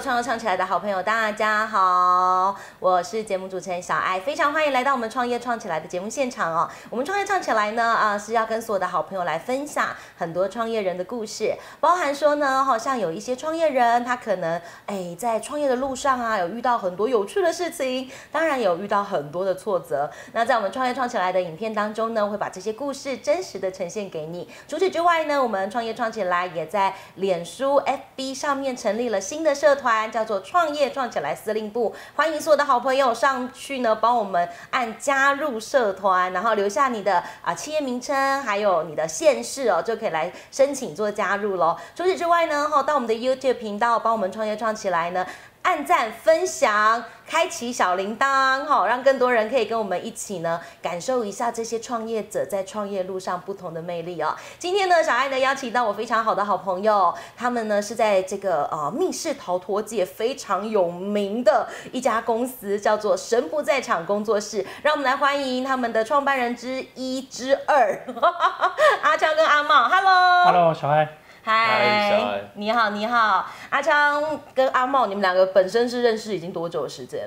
[0.00, 6.70] 创业创起来的好朋友，大家好，我是节目主持人小爱，非常欢迎来到我们创业创起来的节目现场哦。
[6.88, 20.08] 我们创业创起来呢，啊，是要跟所有的好朋友来分享很多创业人的故事，包含说呢，好像有一些创业人，他可能哎在创业的路上啊，有遇到很多有趣的事情，当然有遇到很多的挫折。
[20.32, 24.48] 那在我们创业创起来的影片当中呢，会把这些故事真实的呈现给你。
[24.68, 27.82] 除此之外呢，我们创业创起来也在脸书
[28.16, 41.76] FB 上面成立了新的社团，叫做创业创起来司令部，欢迎所有的好朋友上去呢，帮我们按加入社团，然后留下你的啊企业名称，还有你的县市哦，就可以来申请做加入喽。
[41.94, 45.26] 除此之外呢，哈，到我们的 YouTube 频道帮我们创业创起来呢。
[45.62, 54.34] 按赞、分享、开启小铃铛，哈，让更多人可以跟我们一起呢，感受一下这些创业者在创业路上不同的魅力哦。
[54.58, 64.64] 今天呢，小爱呢邀请到我非常好的好朋友，他们呢是在这个呃密室逃脱界非常有名的一家公司，叫做神不在场工作室。
[64.82, 68.06] 让我们来欢迎他们的创办人之一之二，
[69.02, 70.44] 阿强跟阿茂，Hello。
[70.46, 71.18] Hello，小爱。
[71.48, 77.26] 嗨，你好，你好，阿昌跟阿茂，你们两个本身是认识已经多久的时间？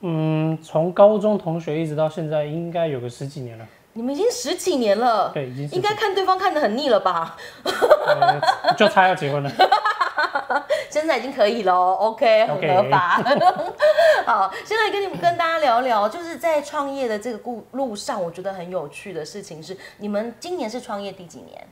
[0.00, 3.66] 嗯，从高中同学一直到现在，应该有个十几年了。
[3.94, 7.34] 你们已经十几年了，对，已经应该看对方看得很腻了吧？
[7.64, 8.38] 呃
[8.76, 9.50] 就差要结婚了。
[10.90, 13.22] 现在已经可以了哦，OK，很合法。
[14.26, 21.66] 好，现在跟你们跟大家聊聊，就是在创业的这个路路上，我觉得很有趣的事情是，你们今年是创业第几年？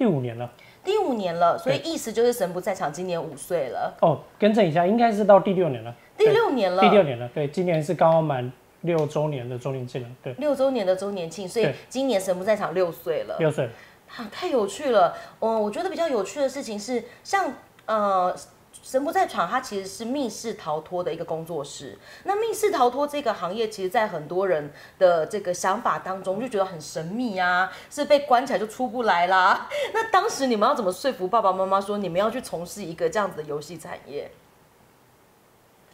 [0.00, 0.50] 第五年了。
[0.82, 5.94] 第五年了，所以意思就是神不在场，今年五岁了，哦，更正一下，应该是到第六年了。
[6.16, 7.28] 第六年了，第六年了。
[7.34, 10.08] 对，今年是刚好满六周年的周年庆了。
[10.22, 13.36] 对，六周年的周年庆，所以今年神不在场六岁了。
[13.38, 13.68] 六岁。
[14.16, 15.14] 啊，太有趣了！
[15.40, 17.52] 嗯，我觉得比较有趣的事情是，像
[17.84, 18.34] 呃，
[18.82, 21.98] 神不在场，它其实是密室逃脱的一个工作室。
[22.24, 29.68] 那密室逃脱这个行业，其实在很多人的这个想法当中，就觉得很神秘啊，是被关起来就出不来啦。
[29.92, 34.30] 那当时你们要怎么说服爸爸妈妈说你们要去从事一个这样子的游戏产业？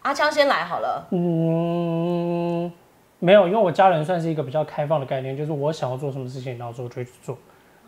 [0.02, 1.08] 阿枪先来好了。
[1.10, 2.72] 嗯，
[3.18, 7.36] 没有，因为我家人算是一个比较开放的概念，就是我想要做什么事情，然后之后就去做。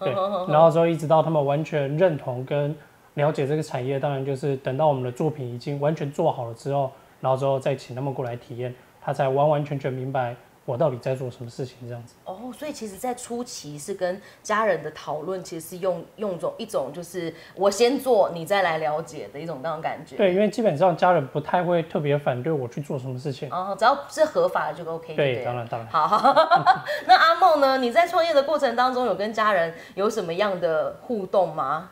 [0.00, 0.12] 对，
[0.50, 2.76] 然后之后一直到他们完全认同跟
[3.18, 6.90] 了解这个产业，当然就是等到我们的作品已经完全做好了之后，
[7.20, 12.14] 然后之后再请他们过来体验，他才完完全全明白我到底在做什么事情这样子。
[12.24, 23.50] 哦，所以其实，在初期是跟家人的讨论，其实是用用种一种就是我先做，你再来了解的一种那种感觉。，对，因为基本上家人不太会特别反对我去做什么事情。
[23.50, 25.88] 哦，只要是合法的就 OK 就对，当然当然。
[25.88, 26.34] 好
[27.08, 27.78] 那阿梦呢？
[27.78, 31.90] 你在创业的过程当中，有跟家人有什么样的互动吗？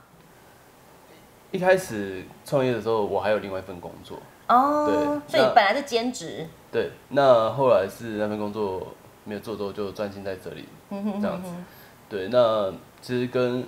[1.51, 4.19] 一开始创业的时候，我还有另外一份工作，
[4.49, 8.89] 哦，对所以本来是兼职，对，那后来是那份工作
[9.25, 11.51] 没有做之后，就专心在这里，嗯这样子。
[12.09, 13.65] 对，那其实跟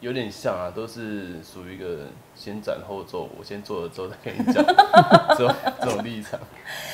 [0.00, 4.64] 有点像啊，都是属于一个先斩后奏，我先做了之后再跟你讲，
[5.36, 6.38] 这种这种立场。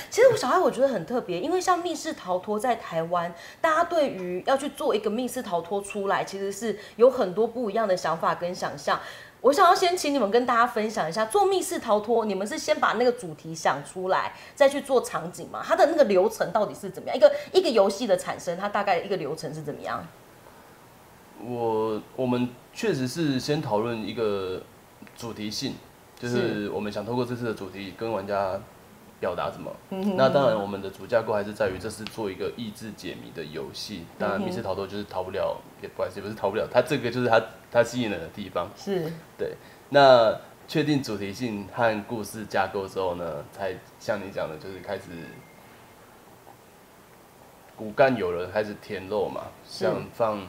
[0.08, 8.98] 其实我小孩我觉得很特别，因为像密室逃脱在台湾，大家对于要去做一个密室逃脱出来，其实是有很多不一样的想法跟想象。
[9.42, 15.62] 我想要先请你们跟大家分享一下，做密室逃脱，你们是先把那个主题想出来，再去做场景吗？
[15.62, 17.16] 它的那个流程到底是怎么样？
[17.18, 20.02] 一个一个游戏的产生，它大概一个流程是怎么样？
[21.42, 24.62] 我我们确实是先讨论一个
[25.16, 25.74] 主题性，
[26.18, 28.60] 就是我们想透过这次的主题跟玩家
[29.20, 29.70] 表达什么。
[30.16, 34.04] 那当然，我们的主架构还是在于这是做一个益智解谜的游戏。
[34.18, 38.68] 当然，密室逃脱就是逃不了，也不好意思，也不是逃不了，它这个就是它它吸引人的地方。
[38.76, 39.54] 是对，
[39.90, 45.02] 那确定主题性和故事架构之后呢，才像你讲的，就是开始
[47.76, 50.40] 骨干有了，开始填肉嘛，是像放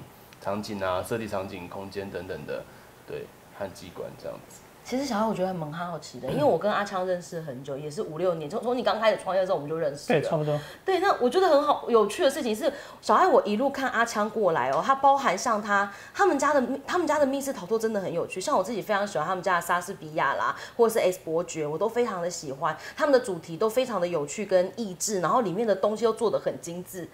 [0.46, 2.64] 场景啊、设计场景、空间等等的，
[3.08, 3.26] 对，
[3.58, 4.60] 和机关这样子。
[4.84, 10.22] 其实小孩我觉得蛮好奇的，因为我跟阿昌认识很久，也是五六年，从从你刚开始创业的时候我们就认识了。
[10.22, 10.60] 对，差不多。
[10.86, 12.72] 对，那我觉得很好有趣的事情是，
[13.02, 27.10] 小爱我一路看阿昌过来哦，他包含像他他们家的他们家的密室逃脱真的很有趣，像我自己非常喜欢他们家的莎士比亚啦，或者是 S 伯爵，我都非常的喜欢，他们的主题都非常的有趣跟益智，然后里面的东西又做的很精致。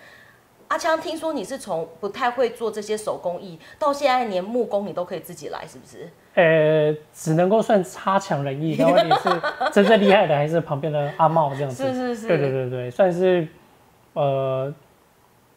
[0.71, 6.09] 阿强，听说你是从不太会做这些手工艺，到现在连木工你都可以自己来，是不是？
[6.33, 9.29] 呃，只能够算差强人意，但问题是
[9.73, 11.83] 真正厉害的还是旁边的阿茂这样子。
[11.83, 13.45] 是是是对对对对，算是
[14.13, 14.73] 呃，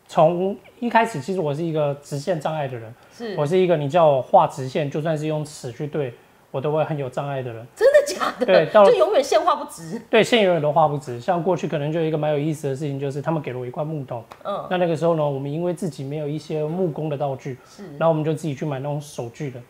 [0.08, 6.12] 从一开始其实我是一个直线障碍的人，是我是一个你叫我画直线，就算是用尺去对
[6.50, 7.64] 我都会很有障碍的人。
[7.76, 7.93] 真的
[8.24, 8.46] 假假的？
[8.46, 10.00] 对到就永远线画不直。
[10.10, 11.20] 对，线永远都画不直。
[11.20, 19.60] 像过去可能就有一个蛮有意思的事情，就是他们给了我一块木头，嗯，那那个时候呢，我们因为自己没有一些木工的道具，是然后我们就自己去买那种手锯的，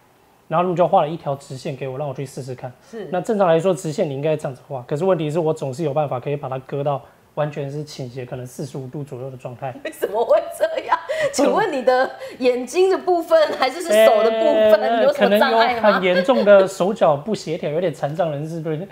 [0.48, 2.72] 然后他们就画了一条直线给我，让我去试试看。
[2.90, 3.08] 是。
[3.10, 7.02] 那正常来说，直线你应该这样子画，可是问题是我总是有办法可以把它割到
[7.34, 9.74] 完全是倾斜，可能四十五度左右的状态。
[9.84, 10.93] 为什么会这样？
[11.32, 15.02] 请问你的眼睛的部分还是是手的部分？
[15.02, 16.02] 有什么可能有障碍吗很？
[16.02, 18.88] 严重的手脚不协调，有点残障人士，对不 对？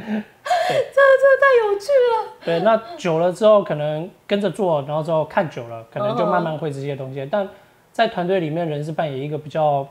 [1.43, 2.33] 太有趣了。
[2.45, 7.27] 对，那久了之后，可能跟着做，然后之后看久了，可能就慢慢会这些东西。
[7.31, 7.47] 但
[7.93, 9.87] 在团队里面，人是扮演一个比较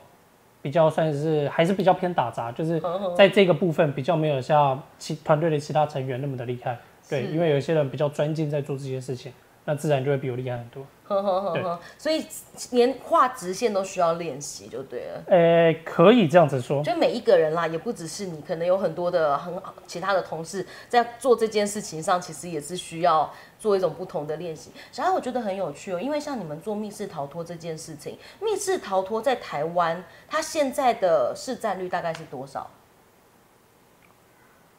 [0.60, 2.80] 比较算是还是比较偏打杂，就是
[3.16, 6.76] 在这个部分比较没有像其团队的其他成员那么的厉害。
[7.08, 9.32] 对，因为有一些人比较专精在做这些事情，
[9.64, 10.84] 那自然就会比我厉害很多。
[11.04, 12.24] 呵呵呵呵，所以
[12.70, 15.22] 连画直线都需要练习，就对了。
[15.26, 16.82] 呃，可以这样子说。
[16.82, 24.70] 就每一个人啦，也不只是你，可能有很多的很好其他的同事在做这件事情上，其实也是需要做一种不同的练习。
[24.90, 32.70] 小爱，我觉得很有趣哦，因为像你们做密室逃脱这件事情，密室逃脱在台湾，它现在的市占率大概是多少？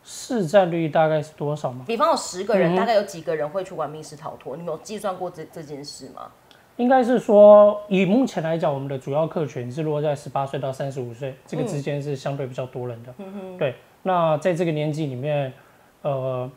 [0.04, 1.86] 市占率大概是多少吗？
[1.88, 4.56] 比方有十个人，嗯大概有几个人会去玩密室逃脱？
[4.58, 6.30] 你们有计算过这这件事吗？
[6.78, 13.14] 应该是说，以目前来讲，我们的主要客群是落在十八岁到三十五岁这个之间是相对比较多人的。
[13.60, 15.54] 对，那在这个年纪里面，
[16.02, 16.50] 呃，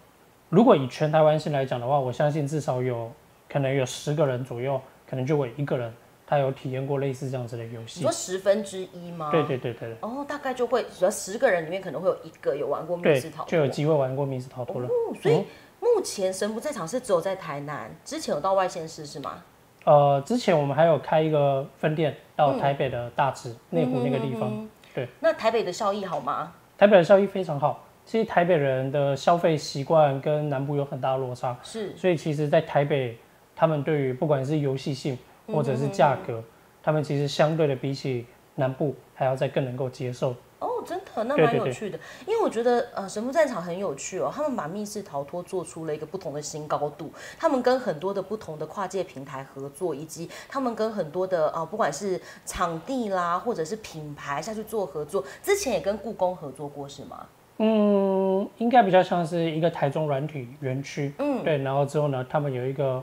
[0.48, 3.12] 如果以全台湾性来讲的话，我相信至少有
[3.46, 5.92] 可能有十个人左右，可能就会一个人
[6.26, 8.12] 他有体验过类似这样子的游戏你说。
[8.12, 9.30] 十分之一吗？
[9.30, 14.88] 对对对对对哦，大概就会，只要十个人里面可能会有一个有玩过密室逃，脱，就有机会玩过密室逃脱了。
[14.88, 15.44] 哦，所以
[15.80, 19.42] 目前神不在场是只有在台南，之前有到外县市是吗？
[19.84, 24.50] 呃，之前我们还有开一个分店到台北的大直内湖那个地方。
[24.52, 26.52] 嗯对，那台北的效益好吗？
[26.78, 27.84] 台北的效益非常好。
[28.06, 33.18] 其实台北人的消费习惯跟南部有很大的落差，是所以其实，在台北，
[33.54, 36.42] 他们对于不管是游戏性或者是价格，
[36.82, 40.34] 他们其实相对的比起南部还要再更能够接受。
[40.58, 41.98] 哦，真的，那蛮有趣的。
[42.26, 47.12] 因为我觉得呃，神父战场很有趣哦，他们把密室逃脱做出了一个不同的新高度。
[47.38, 55.22] 他们跟很多的不同的跨界平台合作，以及他们跟很多的呃，不管是场地啦，或者是品牌下去做合作。
[55.42, 57.26] 之前也跟故宫合作过是吗？
[57.58, 63.02] 嗯，应该比较像是一个台中软体园区，嗯对，然后之后呢，他们有一个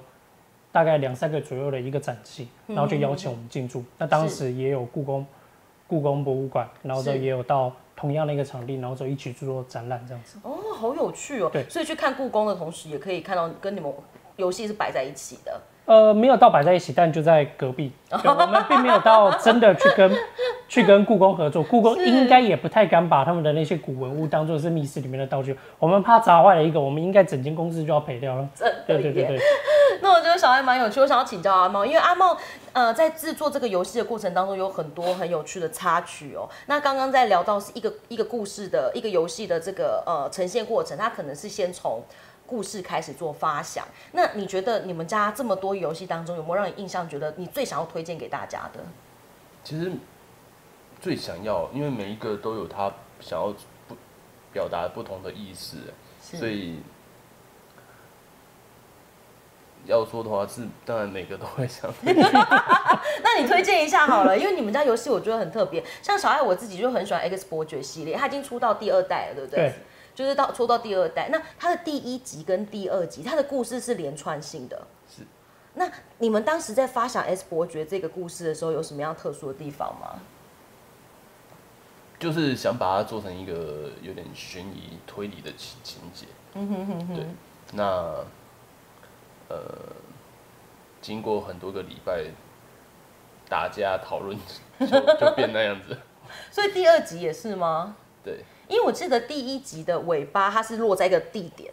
[0.74, 3.86] 大概两三个左右的一个展期，然后就邀请我们进驻。
[3.98, 5.26] 那当时也有故宫
[5.88, 10.40] 故宫博物馆，然后就也有到同样的一个场地，然后就一起去做展览这样子。
[10.42, 11.50] 哦，好有趣哦。
[11.54, 13.94] 对所以去看故宫的同时，也可以看到跟你们
[14.36, 15.62] 游戏是摆在一起的。
[15.86, 17.92] 呃，没有到摆在一起，但就在隔壁。
[18.24, 20.12] 我们并没有到真的去跟
[20.70, 25.58] 去跟故宫合作，故宫是应该也不太敢把他们的那些古文物当做是密室里面的道具。
[25.80, 28.48] 我们怕砸坏了一个，我们应该整间公司就要赔掉了。
[28.88, 29.40] 对对对对，
[30.02, 32.38] 那我觉得小爱蛮有趣，我想要请教阿茂，因为阿茂
[32.72, 36.48] 呃在制作这个游戏的过程当中有很多很有趣的插曲哦。
[36.68, 42.02] 那刚刚在聊到是一个一个故事的一个游戏的这个呃呈现过程，它可能是先从
[42.46, 43.86] 故事开始做发想。
[44.12, 48.80] 那你觉得你们家这么多游戏当中，有没有让你印象觉得你最想要推荐给大家的？
[49.64, 49.92] 其实
[51.00, 53.54] 最想要，因为每一个都有他想要
[53.88, 53.96] 不
[54.52, 55.78] 表达不同的意思，
[56.22, 56.80] 所以
[59.86, 61.92] 要说的话是，当然每个都会想。
[62.06, 69.60] 那你推荐一下好了，因为你们家游戏我觉得很特别，像小爱我自己就很喜欢 X 伯爵系列，它已经出到第二代了，对不对？
[69.60, 69.74] 对
[70.16, 74.88] 就是到抽到第二代，那它的第一集跟第二集，它的故事是连串性的。
[75.10, 75.24] 是。
[75.76, 80.20] 那你们当时在发想 S 伯爵这个故事的时候，有什么样特殊的地方吗？
[82.20, 86.28] 就是想把它做成一个有点悬疑推理的情情节。
[86.54, 87.16] 嗯哼哼哼。
[87.16, 87.26] 对，
[87.74, 87.84] 那
[89.50, 89.60] 呃，
[91.02, 92.24] 经过很多个礼拜
[93.50, 94.38] 打架讨论，
[94.80, 95.98] 就就变那样子。
[96.50, 97.98] 所以第二集也是吗？
[98.24, 101.72] 对，因为我记得第一集的尾巴它是落在一个地点，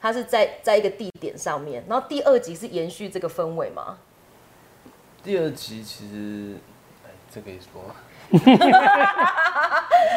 [0.00, 3.98] 它是在在一个地点上面，然后第二集是延续这个氛围吗？
[5.24, 6.56] 第二集其实，
[7.04, 7.96] 哎，这可以说吗？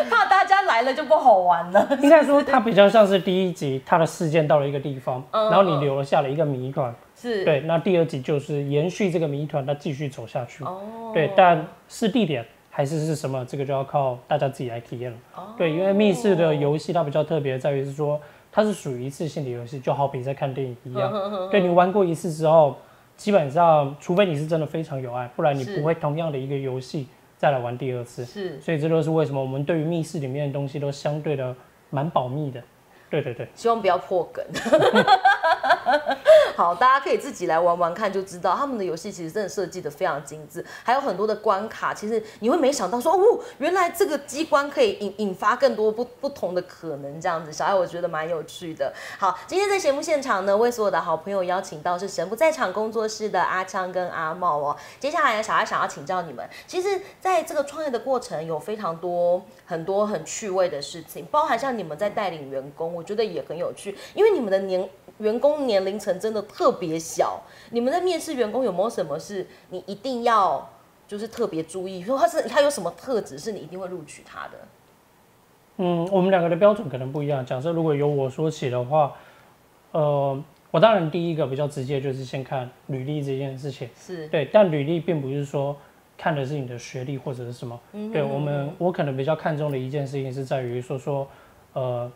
[0.08, 1.98] 怕大家来了就不好玩了。
[2.04, 6.94] 应该说它比较像是第一集，它的事件到了一个地方，嗯然后你留下了一个谜团。
[7.20, 7.44] 是。
[7.44, 10.64] 对，那第二集就是延续这个谜团，它继续走下去。
[10.64, 11.12] 哦。
[11.12, 15.18] 对，但是地点还是是什么，这个就要靠大家自己来体验了。
[15.36, 18.20] 哦对，因为密室的游戏它比较特别在于是说，
[18.52, 21.14] 它是属于一次性的游戏，就好比在看电影一样。
[21.52, 22.76] 对你玩过一次之后，
[23.16, 28.26] 基本上除非你是真的非常有爱，不然你不会同样的一个游戏再来玩第二次。
[28.26, 28.60] 是。
[28.60, 31.56] 所以这就是为什么我们对于密室里面的东西都相对的
[31.92, 32.60] 蛮保密的。
[33.12, 34.44] 对对对，希望不要破梗。
[36.56, 48.94] 好，大家可以自己来玩玩看，就知道他们的游戏其实真的设计的非常精致，还有很多的关卡，其实你会没想到说，哦，原来这个机关可以引引发更多不不同的可能，这样子，小爱我觉得蛮有趣的。
[49.18, 54.78] 好，今天在节目现场呢，为所有的好朋友邀请到是神不在场工作室的阿昌跟阿茂哦。
[55.00, 64.88] 接下来，小爱想要请教你们，其实在这个创业的过程有非常多很多很趣味的事情，包含像你们在带领员工，我觉得也很有趣，因为你们的年。
[65.20, 67.42] 员工年龄层真的特别小，
[67.72, 70.70] 你们在面试员工有没有什么是你一定要
[71.08, 74.58] 就是特别注意，说他是他有什么特质是你一定会录取他的？
[75.78, 77.46] 嗯，我们两个的标准可能不一样。
[77.46, 79.16] 假设如果由我说起的话，
[79.92, 85.76] 呃，我当然第一个比较直接就是先看履历这件事情，是对，但履历并不是说
[86.18, 87.80] 看的是你的学历或者是什么，
[88.12, 91.28] 对我们我可能比较看重的一件事情是在于说说，
[91.74, 92.12] 呃，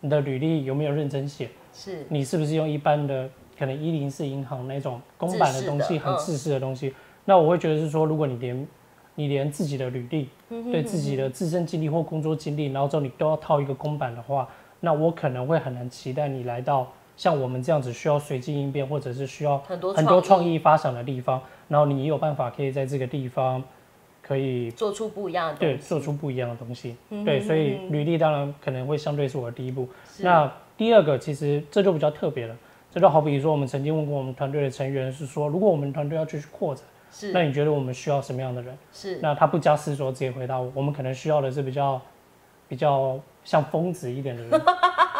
[0.00, 1.48] 你的履历有没有认真写。
[1.72, 2.06] 是。
[2.08, 6.94] 你是不是用一般的可能一零四银行那种公版的东西，很自式的东西？
[7.24, 8.66] 那我会觉得是说，如果你连
[9.14, 10.28] 你连自己的履历，
[10.70, 14.48] 对自己的自身经历或工作经历，然后之后你都要套一个公版的话，
[14.80, 23.62] 那我可能会很难期待你来到像我们这样子需要随机应变，或者是需要很多很多创意发想的地方，然后你有办法可以在这个地方
[24.20, 26.96] 可以做出不一样的对，做出不一样的东西。
[27.24, 29.86] 对，所以履历当然可能会相对是我的第一步。
[30.18, 32.56] 那第二个其实这就比较特别了，
[32.90, 38.76] 这就好比说我们曾经问过我们团队的成员是说，如果我们团队要继续扩展，是，那你觉得我们需要什么样的人？
[38.92, 42.00] 是，那他不加思索直接回答我，我们可能需要的是比较
[42.68, 44.50] 比较像疯子一点的人，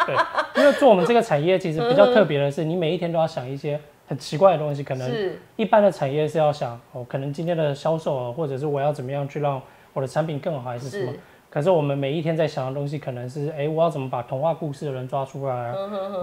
[0.05, 0.15] 对，
[0.61, 9.61] 因为做我们这个产业其实比较特别的是，你每一天都要想一些很奇怪的东西，可能一般的产业是要想哦，可能今天的销售啊，或者是我要怎么样去让
[9.93, 11.13] 我的产品更好，还是什么。
[11.53, 15.71] 可是我们每一天在想的东西，可能是，哎，我要怎么把童话故事的人抓出来？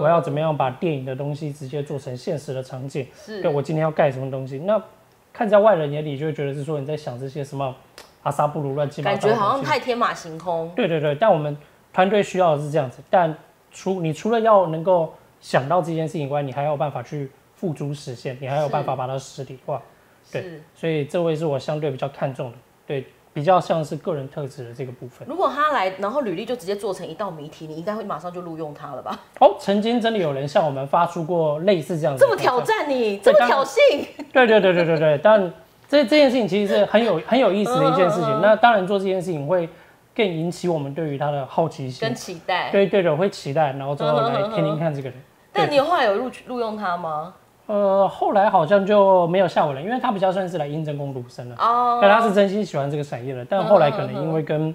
[0.01, 3.07] 我要怎么样把电影的东西直接做成现实的场景？
[3.25, 4.59] 对，我今天要盖什么东西？
[4.59, 4.83] 那
[5.31, 7.73] 看在外人眼里，就会觉得是说你在想这些什么
[8.23, 10.69] 阿萨布鲁乱七八糟，感觉好像太天马行空。
[10.75, 11.55] 对对对，但我们
[11.93, 13.01] 团队需要的是这样子。
[13.09, 13.33] 但
[13.71, 19.81] 除你除了要能够想到这件事情以外，你还有办法去付诸实现，你还有办法把它实体化。
[20.29, 22.57] 对，所以这位是我相对比较看重的。
[22.85, 23.05] 对。
[23.33, 25.27] 比较像是个人特质的这个部分。
[25.27, 29.17] 如果他来，然后履历就直接做成一道谜题，你应该会马上就录用他了吧？
[29.39, 34.05] 哦，曾经真的有人向我们发出过类似这样子，这么挑战你，这么挑衅。
[34.33, 35.41] 对对对对对对，但
[35.87, 38.41] 这这件事情其实是很有 很有意思的一件事情。
[38.41, 39.69] 那当然做这件事情会
[40.13, 42.69] 更引起我们对于他的好奇心跟期待。
[42.71, 45.17] 对对对，会期待，然后最后来听听看这个人。
[45.53, 47.33] 但你后来有录取录用他吗？
[47.71, 51.55] 呃，后来好像就没有下文了，因为他比较算是来应征工读生了。
[51.57, 54.73] 哦，但他是真心喜欢这个产业的，但后来可能因为跟。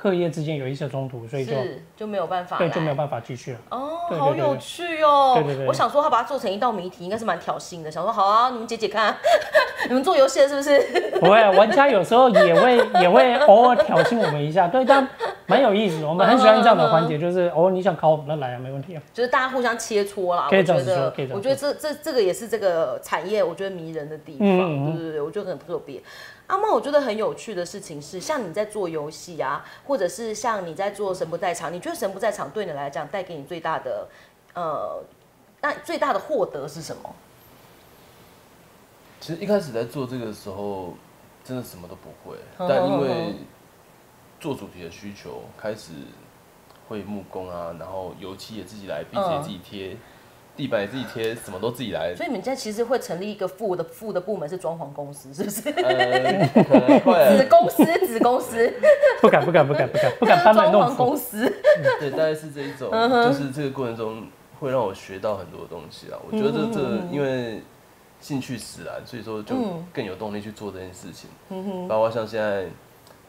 [0.00, 1.52] 课业之间有一些冲突，所以就
[1.96, 3.58] 就没有办法，对，就没有办法继续了。
[3.70, 5.32] 哦，好有趣哦！
[5.34, 7.90] 对对对，我想说他把它做成一道谜题，应该是蛮挑衅的。
[7.90, 9.12] 想说好啊，你们解解看，
[9.88, 11.18] 你们做游戏的是不是？
[11.18, 15.04] 不会，玩家有时候也会也会偶尔挑衅我们一下，对，但
[15.48, 16.06] 蛮有意思的。
[16.06, 19.02] 我们很喜欢这样的环节，就是哦，你想考我们，那来啊，没问题啊。
[19.14, 20.46] 就是大家互相切磋啦。
[20.50, 24.46] 可以这样说，可以这样我觉得这这这个也是这个产业，我觉得迷人的地方。
[24.94, 26.02] 对对对，我觉得很特别。
[26.48, 34.06] 阿茂，我觉得很有趣的事情是，像你在做游戏啊，或者是像你在做神不在场，你觉得神不在场对你来讲带给你最大的，
[34.54, 35.02] 呃，
[35.60, 37.14] 那最大的获得是什么？
[39.20, 40.94] 其实一开始在做这个时候，
[41.44, 43.34] 真的什么都不会，但因为
[44.40, 45.92] 做主题的需求，开始
[46.88, 49.96] 会木工啊，然后油漆也自己来，壁纸也自己贴。
[50.56, 52.12] 地板也自己贴，什么都自己来。
[52.16, 55.60] 所以你们现在其实会成立一个副的副的部门，是装潢公司，是不是？
[55.70, 58.74] 子公司，子公司。
[59.20, 60.42] 不敢，不敢，不敢，不敢，不敢。
[60.42, 61.48] 装潢公司。
[62.00, 64.26] 对，大概是这一种，就是这个过程中
[64.58, 66.18] 会让我学到很多东西啊。
[66.28, 66.80] 我觉得这这
[67.12, 67.62] 因为
[68.20, 69.54] 兴趣使然，所以说就
[69.92, 71.30] 更有动力去做这件事情。
[71.50, 71.86] 嗯哼。
[71.86, 72.66] 包括像现在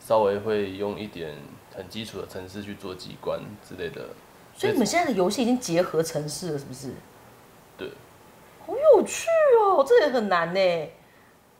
[0.09, 1.35] 稍微会用一点
[1.75, 4.09] 很基础的城市去做机关之类的。
[4.55, 6.91] 所以你们现在的游戏已经结合城市了，是不是？
[7.77, 7.91] 对，
[8.65, 9.27] 好有趣
[9.61, 10.59] 哦，这也很难呢。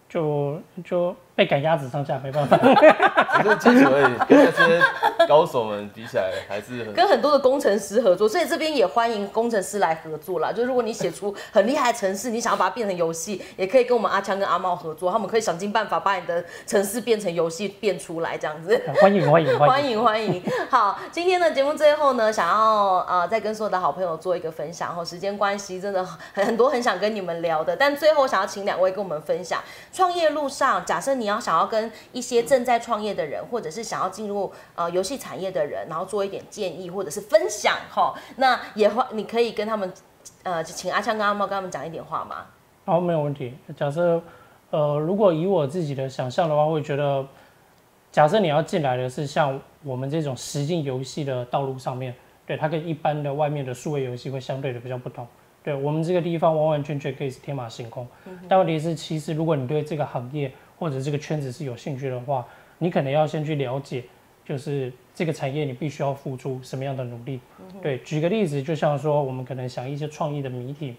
[0.10, 1.16] 就就。
[1.40, 2.58] 被赶鸭子上架没办法，
[3.42, 10.52] 只是基础而已，跟那些高手们比起来还是很跟很多的工程师合作，所以这边也欢迎工程师来合作啦。
[10.52, 18.78] 就如果你写出很厉害的城市，你想要把它变成游戏，也可以跟我们阿强跟阿茂合作，他们可以想尽办法把你的城市变成游戏变出来，这样子。
[19.00, 20.44] 欢迎欢迎欢迎欢迎！
[20.70, 26.04] 好，今天的节目最后呢，想要呃再跟所有的好朋友做一个分享，后时间关系真的
[26.34, 31.29] 很很多很想跟你们聊的，但最后想要请两位跟我们分享创业路上，假设你。
[31.30, 39.92] 要想要跟一些正在创业的人，或者是想要进入呃游戏产业的人，然后做一点建议或者是分享哈，那也会你可以跟他们
[40.44, 42.46] 呃，请阿强跟阿茂跟他们讲一点话吗？
[42.86, 43.54] 好，没有问题。
[43.78, 44.22] 假设
[44.72, 47.26] 呃，如果以我自己的想象的话，会觉得，
[48.12, 52.14] 假设你要进来的是像我们这种实境游戏的道路上面，
[52.46, 55.28] 对它跟一般的外面的数位游戏会相对的比较不同。
[55.62, 58.08] 对我们这个地方完完全全可以是天马行空，
[58.48, 64.04] 但问题是，其实如果你对这个行业或者这个圈子是有兴趣的话，你可能要先去了解，
[64.46, 67.42] 就是这个产业你必须要付出什么样的努力。
[67.82, 70.96] 对，举个例子，就像说我们可能想一些创意的谜题，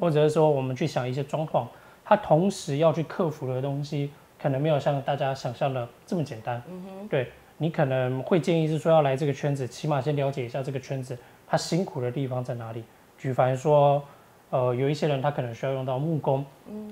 [0.00, 1.66] 或者是说我们去想一些装潢，
[2.04, 6.62] 它同时要去克服的东西，可能没有像大家想象的这么简单。
[7.10, 7.28] 对
[7.58, 11.18] 你可能会建议是说要来这个圈子，起码先了解一下这个圈子
[11.48, 12.84] 它辛苦的地方在哪里。
[13.18, 14.04] 举凡说，
[14.50, 16.44] 呃，有一些人他可能需要用到木工，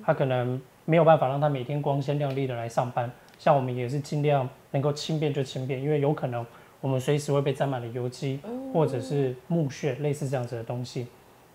[0.03, 3.11] 他可能没有办法让他每天光鲜亮丽的来上班。
[3.39, 6.45] 像我们也是尽量能够轻便就轻便，因为有可能
[6.81, 8.41] 我们随时会被沾满了油漆
[8.73, 11.07] 或者是木屑，类似这样子的东西。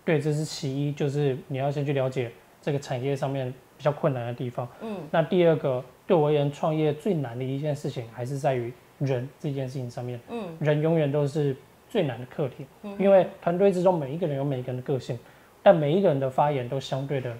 [0.04, 2.30] 对，这是其一，就是你要先去了解
[2.60, 4.68] 这个产业上面比较困难的地方。
[4.82, 10.20] 嗯，那第二个，对我而言，创业最难的一件事情还是在于人这件事情上面。
[10.28, 11.56] 嗯，人永远都是。
[11.92, 12.64] 最难的课题，
[13.00, 15.18] 因为团队之中每一个人有每一个人的个性，
[15.62, 17.36] 但每一个人的发言都相对的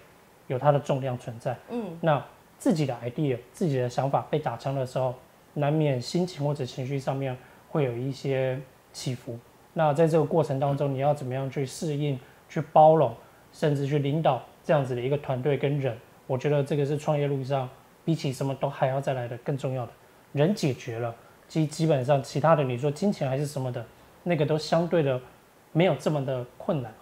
[0.47, 1.57] 有它的重量存在。
[1.71, 2.25] 嗯，那
[2.59, 5.15] 自己的 idea、自己的想法被打枪的时候，
[5.55, 7.37] 难免心情或者情绪上面
[7.71, 8.61] 会有一些
[8.93, 9.39] 起伏。
[9.73, 13.15] 那在这个过程当中，你要怎么样去适应、去包容，
[13.53, 15.97] 甚至去领导这样子的一个团队跟人？
[16.27, 17.69] 我觉得这个是创业路上
[18.05, 19.93] 比起什么都还要再来的更重要的。
[20.33, 21.15] 人解决了，
[21.49, 23.85] 基基本上其他的你说金钱还是什么的。
[24.23, 25.19] 那个都相对的
[25.73, 26.93] 没有这么的困难，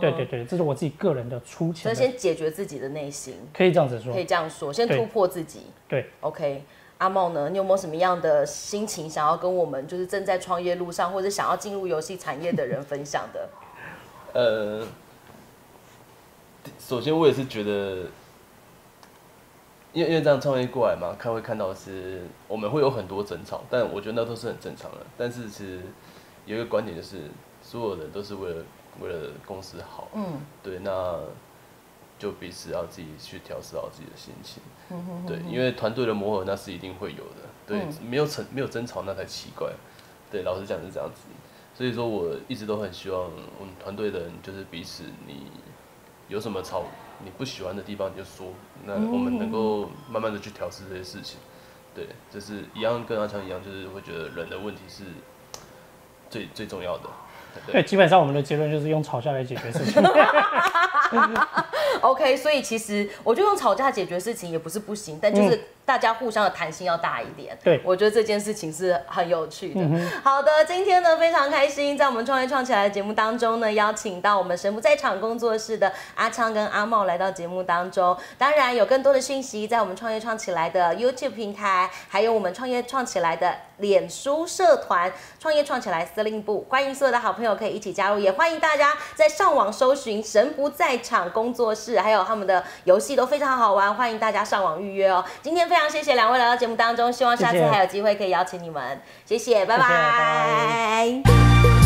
[0.00, 1.94] 对对对，这是我自己个人的出钱。
[1.94, 5.64] 先解决自己的内心，可以这样子说，可以这样说，先突破自己。
[5.86, 6.64] 对，OK，
[6.96, 13.48] 阿茂呢，你有没有什么样的心情想要跟我们就是正在创业路上或者想要进入游戏产业的人分享的？
[14.32, 14.86] 呃，
[16.78, 18.06] 首先我也是觉得，
[19.92, 24.98] 因为因为这样创业过来嘛，看会看到是我们会有很多争吵，但我觉得那都是很正常的。
[25.18, 25.82] 但是其实。
[26.46, 27.18] 有一个观点就是，
[27.68, 28.64] 所有人都是为了
[28.98, 31.20] 为了公司好，嗯，对，那
[32.18, 39.70] 就彼此要自己去调试好自己的心情，嗯对，因为团队的磨合那是一定会有的，对，没有争没有争吵那才奇怪，
[40.30, 41.24] 对，老实讲是这样子，
[41.74, 45.50] 所以说我一直都很希望我们团队的人就是彼此你
[46.28, 46.84] 有什么吵
[47.22, 48.46] 你不喜欢的地方你就说，
[48.86, 51.38] 那我们能够慢慢的去调试这些事情，
[51.94, 55.04] 对，就是一样跟阿强一样，就是会觉得人的问题是。
[56.30, 57.04] 最最重要的，
[57.66, 60.02] 对，基本上我们的结论就是用吵架来解决事情。
[62.00, 67.56] OK，所以其实我就用吵架解决事情也不是不行，但就是大家互相的弹性要大一点。
[67.64, 69.80] 对，我觉得这件事情是很有趣的。
[70.22, 78.14] 好的，今天呢非常开心，在我们创业创起来的节目当中呢，邀请到我们神不在场工作室的阿昌跟阿茂来到节目当中。
[78.36, 90.98] 当然有更多的讯息在我们创业创起来的 YouTube 平台，还有我们创业创起来的脸书社团“创业创起来司令部”，欢迎所有的好朋友可以一起加入，也欢迎大家在上网搜寻神不在。
[91.00, 95.24] 场工作室，还有他们的游戏都非常好玩，欢迎大家上网预约哦。
[95.40, 99.78] 今天非常谢谢两位来到节目当中，希望下次还有机会可以邀请你们，谢谢，拜。
[99.78, 101.77] 拜。